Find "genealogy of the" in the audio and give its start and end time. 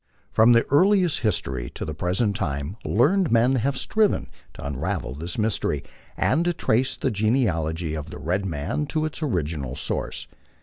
7.11-8.17